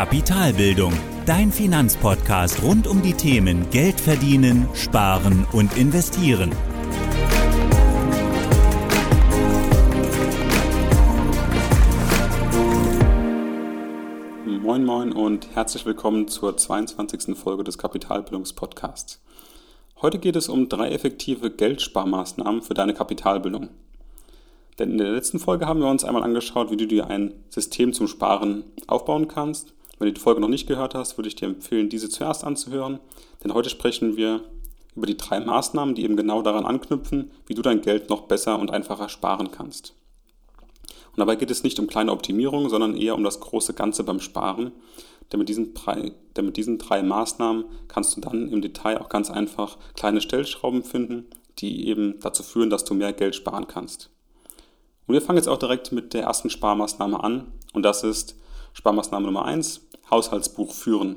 [0.00, 0.94] Kapitalbildung,
[1.26, 6.52] dein Finanzpodcast rund um die Themen Geld verdienen, sparen und investieren.
[14.46, 17.36] Moin Moin und herzlich willkommen zur 22.
[17.36, 19.20] Folge des Kapitalbildungspodcasts.
[20.00, 23.68] Heute geht es um drei effektive Geldsparmaßnahmen für deine Kapitalbildung.
[24.78, 27.92] Denn in der letzten Folge haben wir uns einmal angeschaut, wie du dir ein System
[27.92, 29.74] zum Sparen aufbauen kannst.
[30.00, 33.00] Wenn du die Folge noch nicht gehört hast, würde ich dir empfehlen, diese zuerst anzuhören.
[33.44, 34.40] Denn heute sprechen wir
[34.96, 38.58] über die drei Maßnahmen, die eben genau daran anknüpfen, wie du dein Geld noch besser
[38.58, 39.92] und einfacher sparen kannst.
[41.12, 44.20] Und dabei geht es nicht um kleine Optimierungen, sondern eher um das große Ganze beim
[44.20, 44.72] Sparen.
[45.30, 49.10] Denn mit, diesen drei, denn mit diesen drei Maßnahmen kannst du dann im Detail auch
[49.10, 51.26] ganz einfach kleine Stellschrauben finden,
[51.58, 54.08] die eben dazu führen, dass du mehr Geld sparen kannst.
[55.06, 57.52] Und wir fangen jetzt auch direkt mit der ersten Sparmaßnahme an.
[57.74, 58.36] Und das ist
[58.72, 61.16] Sparmaßnahme Nummer 1, Haushaltsbuch führen.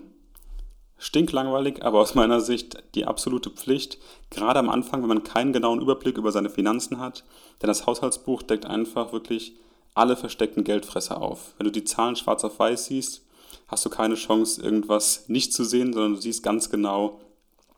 [0.98, 3.98] Stinklangweilig, aber aus meiner Sicht die absolute Pflicht,
[4.30, 7.24] gerade am Anfang, wenn man keinen genauen Überblick über seine Finanzen hat.
[7.62, 9.56] Denn das Haushaltsbuch deckt einfach wirklich
[9.96, 11.54] alle versteckten Geldfresser auf.
[11.58, 13.26] Wenn du die Zahlen schwarz auf weiß siehst,
[13.68, 17.20] hast du keine Chance, irgendwas nicht zu sehen, sondern du siehst ganz genau,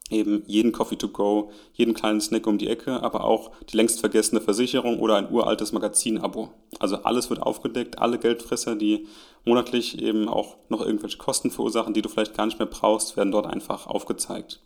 [0.10, 4.00] eben jeden Coffee to go, jeden kleinen Snack um die Ecke, aber auch die längst
[4.00, 6.50] vergessene Versicherung oder ein uraltes Magazin-Abo.
[6.80, 9.08] Also alles wird aufgedeckt, alle Geldfresser, die
[9.46, 13.32] monatlich eben auch noch irgendwelche Kosten verursachen, die du vielleicht gar nicht mehr brauchst, werden
[13.32, 14.62] dort einfach aufgezeigt.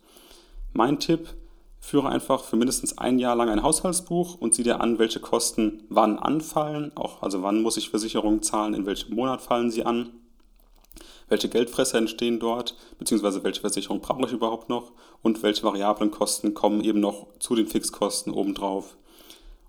[0.72, 1.28] Mein Tipp,
[1.80, 5.82] führe einfach für mindestens ein Jahr lang ein Haushaltsbuch und sieh dir an, welche Kosten
[5.88, 10.10] wann anfallen, auch also wann muss ich Versicherungen zahlen, in welchem Monat fallen sie an
[11.30, 14.92] welche Geldfresser entstehen dort, beziehungsweise welche Versicherung brauche ich überhaupt noch
[15.22, 18.96] und welche variablen Kosten kommen eben noch zu den Fixkosten obendrauf.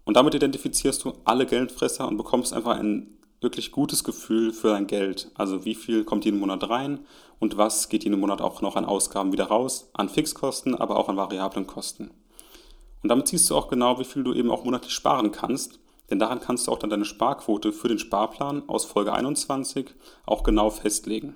[0.03, 4.88] Und damit identifizierst du alle Geldfresser und bekommst einfach ein wirklich gutes Gefühl für dein
[4.88, 5.31] Geld.
[5.36, 7.00] Also wie viel kommt jeden Monat rein
[7.40, 11.09] und was geht jeden Monat auch noch an Ausgaben wieder raus, an Fixkosten, aber auch
[11.09, 12.12] an variablen Kosten.
[13.02, 15.80] Und damit siehst du auch genau, wie viel du eben auch monatlich sparen kannst
[16.12, 20.44] denn daran kannst du auch dann deine Sparquote für den Sparplan aus Folge 21 auch
[20.44, 21.35] genau festlegen.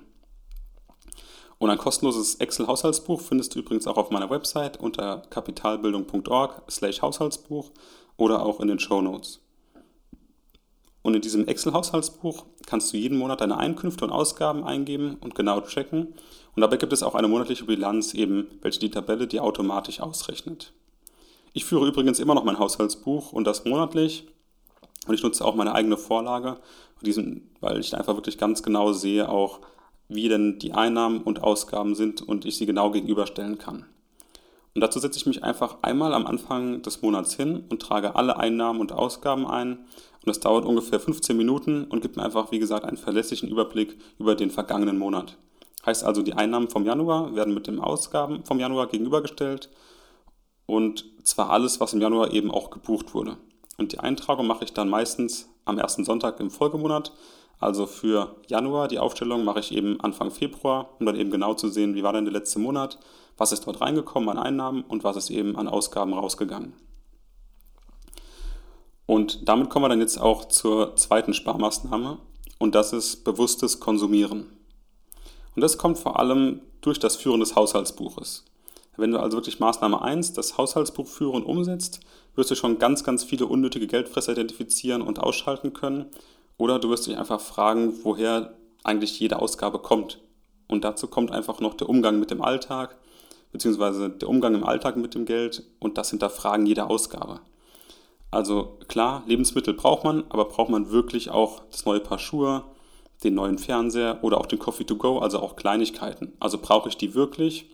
[1.58, 7.70] Und ein kostenloses Excel-Haushaltsbuch findest du übrigens auch auf meiner Website unter kapitalbildung.org/haushaltsbuch
[8.16, 9.40] oder auch in den Show Notes.
[11.02, 15.60] Und in diesem Excel-Haushaltsbuch kannst du jeden Monat deine Einkünfte und Ausgaben eingeben und genau
[15.60, 16.14] checken.
[16.54, 20.72] Und dabei gibt es auch eine monatliche Bilanz, eben welche die Tabelle dir automatisch ausrechnet.
[21.52, 24.26] Ich führe übrigens immer noch mein Haushaltsbuch und das monatlich.
[25.06, 26.58] Und ich nutze auch meine eigene Vorlage,
[27.60, 29.60] weil ich einfach wirklich ganz genau sehe, auch
[30.08, 33.86] wie denn die Einnahmen und Ausgaben sind und ich sie genau gegenüberstellen kann.
[34.74, 38.36] Und dazu setze ich mich einfach einmal am Anfang des Monats hin und trage alle
[38.36, 39.78] Einnahmen und Ausgaben ein.
[39.78, 43.96] Und das dauert ungefähr 15 Minuten und gibt mir einfach, wie gesagt, einen verlässlichen Überblick
[44.18, 45.38] über den vergangenen Monat.
[45.86, 49.70] Heißt also, die Einnahmen vom Januar werden mit den Ausgaben vom Januar gegenübergestellt
[50.66, 53.36] und zwar alles, was im Januar eben auch gebucht wurde.
[53.78, 57.12] Und die Eintragung mache ich dann meistens am ersten Sonntag im Folgemonat.
[57.58, 61.68] Also für Januar die Aufstellung mache ich eben Anfang Februar, um dann eben genau zu
[61.68, 62.98] sehen, wie war denn der letzte Monat,
[63.38, 66.74] was ist dort reingekommen an Einnahmen und was ist eben an Ausgaben rausgegangen.
[69.06, 72.18] Und damit kommen wir dann jetzt auch zur zweiten Sparmaßnahme
[72.58, 74.46] und das ist bewusstes Konsumieren.
[75.54, 78.44] Und das kommt vor allem durch das Führen des Haushaltsbuches.
[78.96, 82.00] Wenn du also wirklich Maßnahme 1, das Haushaltsbuch führen, umsetzt,
[82.34, 86.06] wirst du schon ganz, ganz viele unnötige Geldfresser identifizieren und ausschalten können.
[86.58, 90.20] Oder du wirst dich einfach fragen, woher eigentlich jede Ausgabe kommt.
[90.68, 92.96] Und dazu kommt einfach noch der Umgang mit dem Alltag,
[93.52, 97.40] beziehungsweise der Umgang im Alltag mit dem Geld und das Hinterfragen jeder Ausgabe.
[98.30, 102.64] Also klar, Lebensmittel braucht man, aber braucht man wirklich auch das neue Paar Schuhe,
[103.22, 106.32] den neuen Fernseher oder auch den Coffee to go, also auch Kleinigkeiten.
[106.40, 107.70] Also brauche ich die wirklich?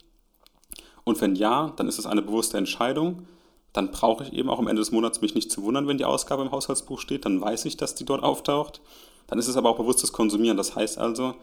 [1.04, 3.26] Und wenn ja, dann ist es eine bewusste Entscheidung
[3.72, 6.05] dann brauche ich eben auch am Ende des Monats mich nicht zu wundern, wenn die
[6.05, 8.81] Ausgabe im Haushaltsbuch steht, dann weiß ich, dass die dort auftaucht.
[9.26, 10.56] Dann ist es aber auch bewusstes Konsumieren.
[10.56, 11.35] Das heißt also,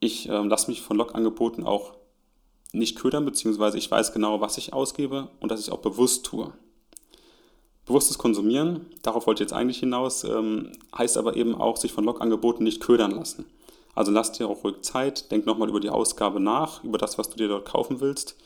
[0.00, 1.94] ich äh, lasse mich von Logangeboten auch
[2.72, 6.52] nicht ködern, beziehungsweise ich weiß genau, was ich ausgebe und dass ich auch bewusst tue.
[7.86, 12.04] Bewusstes Konsumieren, darauf wollte ich jetzt eigentlich hinaus, ähm, heißt aber eben auch, sich von
[12.04, 13.44] Logangeboten nicht ködern lassen.
[13.94, 17.30] Also lass dir auch ruhig Zeit, denk nochmal über die Ausgabe nach, über das, was
[17.30, 18.36] du dir dort kaufen willst,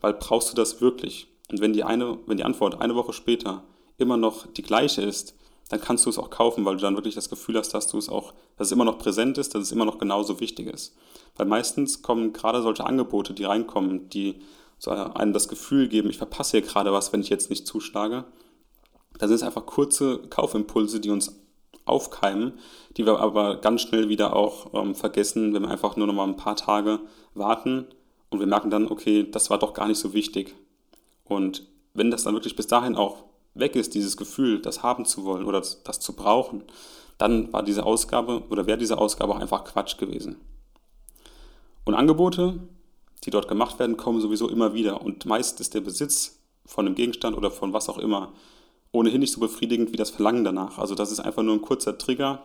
[0.00, 1.28] weil brauchst du das wirklich?
[1.50, 3.64] Und wenn die, eine, wenn die Antwort eine Woche später
[3.96, 5.34] immer noch die gleiche ist,
[5.68, 7.98] dann kannst du es auch kaufen, weil du dann wirklich das Gefühl hast, dass du
[7.98, 10.96] es auch, dass es immer noch präsent ist, dass es immer noch genauso wichtig ist.
[11.36, 14.36] Weil meistens kommen gerade solche Angebote, die reinkommen, die
[14.78, 18.24] so einem das Gefühl geben, ich verpasse hier gerade was, wenn ich jetzt nicht zuschlage.
[19.18, 21.40] Da sind es einfach kurze Kaufimpulse, die uns
[21.84, 22.52] aufkeimen,
[22.96, 26.26] die wir aber ganz schnell wieder auch ähm, vergessen, wenn wir einfach nur noch mal
[26.26, 27.00] ein paar Tage
[27.34, 27.86] warten
[28.30, 30.54] und wir merken dann, okay, das war doch gar nicht so wichtig.
[31.28, 35.24] Und wenn das dann wirklich bis dahin auch weg ist, dieses Gefühl, das haben zu
[35.24, 36.64] wollen oder das, das zu brauchen,
[37.18, 40.36] dann war diese Ausgabe oder wäre diese Ausgabe auch einfach Quatsch gewesen.
[41.84, 42.60] Und Angebote,
[43.24, 45.02] die dort gemacht werden, kommen sowieso immer wieder.
[45.02, 48.32] Und meist ist der Besitz von einem Gegenstand oder von was auch immer
[48.92, 50.78] ohnehin nicht so befriedigend wie das Verlangen danach.
[50.78, 52.42] Also das ist einfach nur ein kurzer Trigger,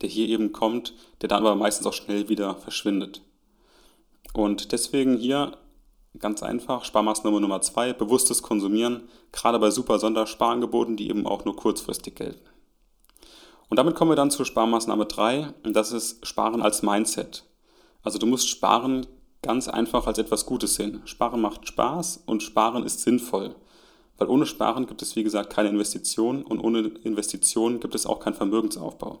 [0.00, 3.22] der hier eben kommt, der dann aber meistens auch schnell wieder verschwindet.
[4.34, 5.56] Und deswegen hier
[6.18, 11.56] ganz einfach Sparmaßnahme Nummer zwei, bewusstes Konsumieren, gerade bei super Sondersparangeboten, die eben auch nur
[11.56, 12.48] kurzfristig gelten.
[13.68, 17.44] Und damit kommen wir dann zur Sparmaßnahme 3 und das ist Sparen als Mindset.
[18.02, 19.06] Also du musst Sparen
[19.42, 21.02] ganz einfach als etwas Gutes sehen.
[21.04, 23.54] Sparen macht Spaß und Sparen ist sinnvoll.
[24.18, 28.20] Weil ohne Sparen gibt es, wie gesagt, keine Investition und ohne Investition gibt es auch
[28.20, 29.20] keinen Vermögensaufbau.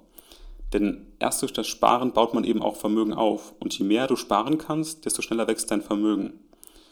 [0.72, 3.54] Denn erst durch das Sparen baut man eben auch Vermögen auf.
[3.60, 6.40] Und je mehr du sparen kannst, desto schneller wächst dein Vermögen.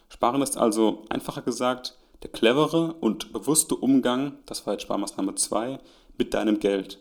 [0.08, 5.78] Sparen ist also einfacher gesagt der clevere und bewusste Umgang, das war jetzt Sparmaßnahme 2,
[6.16, 6.98] mit deinem Geld.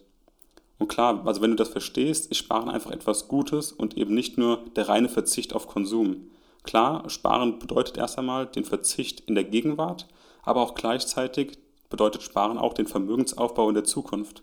[0.80, 4.38] Und klar, also wenn du das verstehst, ist Sparen einfach etwas Gutes und eben nicht
[4.38, 6.30] nur der reine Verzicht auf Konsum.
[6.64, 10.08] Klar, Sparen bedeutet erst einmal den Verzicht in der Gegenwart,
[10.44, 11.58] aber auch gleichzeitig
[11.90, 14.42] bedeutet Sparen auch den Vermögensaufbau in der Zukunft.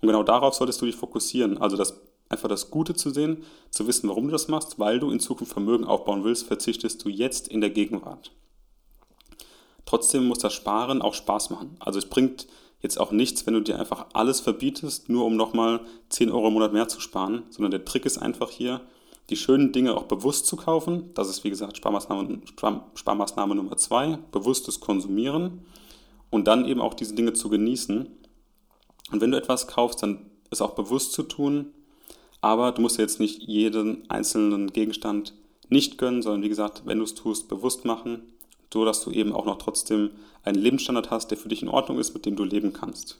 [0.00, 2.00] Und genau darauf solltest du dich fokussieren, also das,
[2.34, 5.52] einfach das Gute zu sehen, zu wissen, warum du das machst, weil du in Zukunft
[5.52, 8.32] Vermögen aufbauen willst, verzichtest du jetzt in der Gegenwart.
[9.86, 11.76] Trotzdem muss das Sparen auch Spaß machen.
[11.78, 12.46] Also es bringt
[12.80, 16.54] jetzt auch nichts, wenn du dir einfach alles verbietest, nur um nochmal 10 Euro im
[16.54, 18.82] Monat mehr zu sparen, sondern der Trick ist einfach hier,
[19.30, 21.10] die schönen Dinge auch bewusst zu kaufen.
[21.14, 22.40] Das ist, wie gesagt, Sparmaßnahme,
[22.94, 25.62] Sparmaßnahme Nummer zwei, bewusstes Konsumieren
[26.30, 28.06] und dann eben auch diese Dinge zu genießen.
[29.12, 31.72] Und wenn du etwas kaufst, dann ist auch bewusst zu tun,
[32.44, 35.32] aber du musst jetzt nicht jeden einzelnen Gegenstand
[35.70, 38.22] nicht gönnen, sondern wie gesagt, wenn du es tust, bewusst machen,
[38.70, 40.10] so dass du eben auch noch trotzdem
[40.42, 43.18] einen Lebensstandard hast, der für dich in Ordnung ist, mit dem du leben kannst.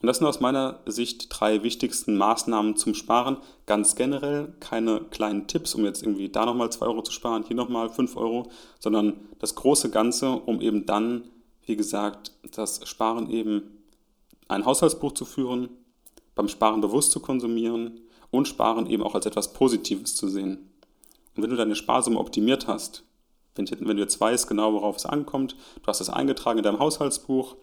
[0.00, 3.36] Und das sind aus meiner Sicht drei wichtigsten Maßnahmen zum Sparen.
[3.66, 7.54] Ganz generell keine kleinen Tipps, um jetzt irgendwie da nochmal 2 Euro zu sparen, hier
[7.54, 8.50] nochmal 5 Euro,
[8.80, 11.22] sondern das große Ganze, um eben dann,
[11.66, 13.62] wie gesagt, das Sparen eben
[14.48, 15.68] ein Haushaltsbuch zu führen,
[16.34, 18.00] beim Sparen bewusst zu konsumieren
[18.30, 20.70] und Sparen eben auch als etwas Positives zu sehen.
[21.34, 23.04] Und wenn du deine Sparsumme optimiert hast,
[23.54, 27.56] wenn, du jetzt weißt genau, worauf es ankommt, du hast es eingetragen in deinem Haushaltsbuch,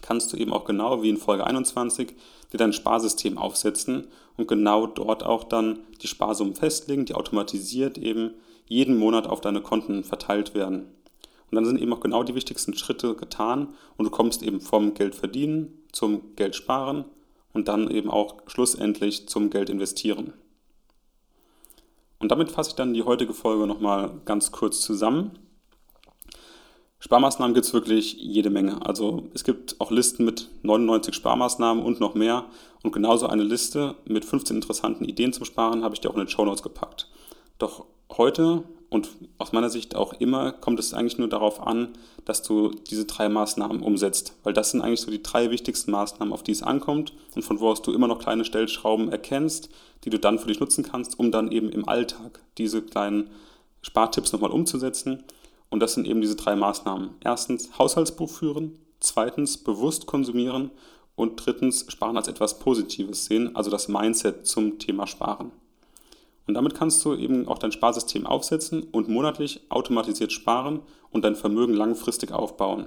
[0.00, 2.14] kannst du eben auch genau wie in Folge 21
[2.52, 8.34] dir dein Sparsystem aufsetzen und genau dort auch dann die Sparsummen festlegen, die automatisiert eben
[8.66, 10.86] jeden Monat auf deine Konten verteilt werden.
[11.50, 14.94] Und dann sind eben auch genau die wichtigsten Schritte getan und du kommst eben vom
[14.94, 17.04] Geld verdienen zum Geld sparen
[17.52, 20.32] und dann eben auch schlussendlich zum Geld investieren.
[22.18, 25.32] Und damit fasse ich dann die heutige Folge nochmal ganz kurz zusammen.
[27.00, 28.86] Sparmaßnahmen gibt es wirklich jede Menge.
[28.86, 32.46] Also es gibt auch Listen mit 99 Sparmaßnahmen und noch mehr.
[32.84, 36.20] Und genauso eine Liste mit 15 interessanten Ideen zum Sparen habe ich dir auch in
[36.20, 37.08] den Show Notes gepackt.
[37.58, 38.62] Doch heute
[38.92, 39.08] und
[39.38, 41.88] aus meiner Sicht auch immer kommt es eigentlich nur darauf an,
[42.26, 44.36] dass du diese drei Maßnahmen umsetzt.
[44.42, 47.58] Weil das sind eigentlich so die drei wichtigsten Maßnahmen, auf die es ankommt und von
[47.58, 49.70] wo aus du immer noch kleine Stellschrauben erkennst,
[50.04, 53.30] die du dann für dich nutzen kannst, um dann eben im Alltag diese kleinen
[53.80, 55.24] Spartipps nochmal umzusetzen
[55.70, 57.12] und das sind eben diese drei Maßnahmen.
[57.24, 60.70] Erstens Haushaltsbuch führen, zweitens bewusst konsumieren
[61.16, 65.50] und drittens Sparen als etwas Positives sehen, also das Mindset zum Thema Sparen.
[66.46, 70.80] Und damit kannst du eben auch dein Sparsystem aufsetzen und monatlich automatisiert sparen
[71.10, 72.86] und dein Vermögen langfristig aufbauen.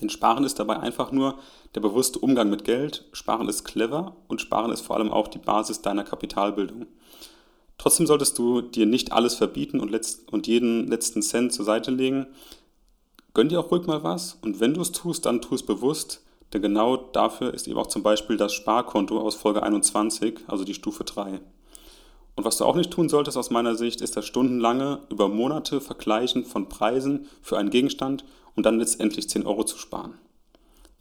[0.00, 1.38] Denn Sparen ist dabei einfach nur
[1.74, 5.38] der bewusste Umgang mit Geld, Sparen ist clever und Sparen ist vor allem auch die
[5.38, 6.86] Basis deiner Kapitalbildung.
[7.78, 11.90] Trotzdem solltest du dir nicht alles verbieten und, letzt, und jeden letzten Cent zur Seite
[11.90, 12.26] legen.
[13.34, 16.24] Gönn dir auch ruhig mal was und wenn du es tust, dann tu es bewusst,
[16.52, 20.74] denn genau dafür ist eben auch zum Beispiel das Sparkonto aus Folge 21, also die
[20.74, 21.40] Stufe 3.
[22.38, 25.80] Und was du auch nicht tun solltest aus meiner Sicht, ist das stundenlange über Monate
[25.80, 30.14] Vergleichen von Preisen für einen Gegenstand und dann letztendlich 10 Euro zu sparen.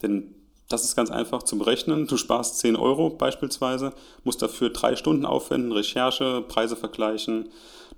[0.02, 0.34] Denn
[0.68, 2.08] das ist ganz einfach zu berechnen.
[2.08, 7.50] Du sparst 10 Euro beispielsweise, musst dafür drei Stunden aufwenden, Recherche, Preise vergleichen,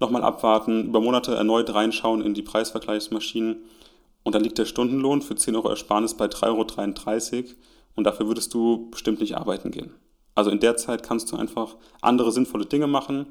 [0.02, 3.64] nochmal abwarten, über Monate erneut reinschauen in die Preisvergleichsmaschinen.
[4.24, 7.48] Und dann liegt der Stundenlohn für 10 Euro Ersparnis bei 3,33 Euro
[7.96, 9.94] und dafür würdest du bestimmt nicht arbeiten gehen.
[10.40, 13.26] Also in der Zeit kannst du einfach andere sinnvolle Dinge machen.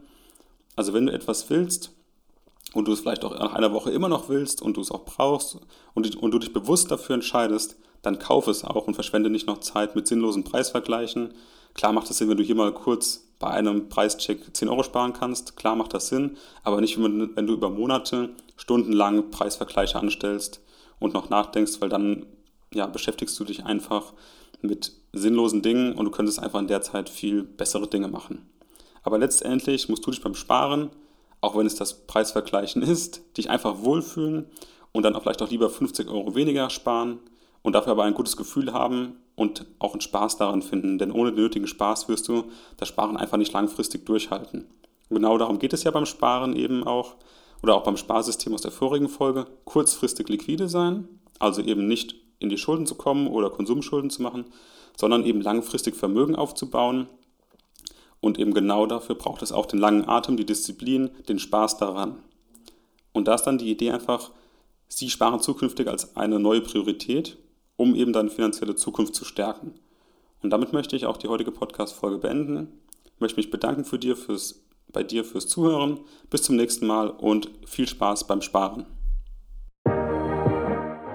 [0.77, 1.91] Also wenn du etwas willst
[2.75, 5.07] und du es vielleicht auch nach einer Woche immer noch willst und du es auch
[5.07, 5.57] brauchst
[5.95, 9.61] und, und du dich bewusst dafür entscheidest, dann kauf es auch und verschwende nicht noch
[9.61, 11.33] Zeit mit sinnlosen Preisvergleichen.
[11.73, 15.15] Klar macht es Sinn, wenn du hier mal kurz bei einem Preischeck 10 Euro sparen
[15.15, 15.57] kannst.
[15.57, 20.61] Klar macht das Sinn, aber nicht, wenn du über Monate stundenlang Preisvergleiche anstellst
[20.99, 22.27] und noch nachdenkst, weil dann
[22.75, 24.13] ja, beschäftigst du dich einfach
[24.61, 28.47] mit sinnlosen Dingen und du könntest einfach in der Zeit viel bessere Dinge machen.
[29.03, 30.91] Aber letztendlich musst du dich beim Sparen,
[31.41, 34.47] auch wenn es das Preisvergleichen ist, dich einfach wohlfühlen
[34.93, 37.19] und dann auch vielleicht auch lieber 50 Euro weniger sparen
[37.63, 40.99] und dafür aber ein gutes Gefühl haben und auch einen Spaß daran finden.
[40.99, 42.45] Denn ohne den nötigen Spaß wirst du
[42.77, 44.67] das Sparen einfach nicht langfristig durchhalten.
[45.09, 47.15] Und genau darum geht es ja beim Sparen eben auch
[47.63, 49.47] oder auch beim Sparsystem aus der vorigen Folge.
[49.65, 51.09] Kurzfristig liquide sein,
[51.39, 54.47] also eben nicht in die Schulden zu kommen oder Konsumschulden zu machen,
[54.97, 57.09] sondern eben langfristig Vermögen aufzubauen.
[58.21, 62.19] Und eben genau dafür braucht es auch den langen Atem, die Disziplin, den Spaß daran.
[63.13, 64.31] Und da ist dann die Idee einfach,
[64.89, 67.37] Sie sparen zukünftig als eine neue Priorität,
[67.77, 69.75] um eben deine finanzielle Zukunft zu stärken.
[70.43, 72.81] Und damit möchte ich auch die heutige Podcast-Folge beenden.
[73.15, 76.01] Ich möchte mich bedanken für dir, fürs, bei dir fürs Zuhören.
[76.31, 78.87] Bis zum nächsten Mal und viel Spaß beim Sparen.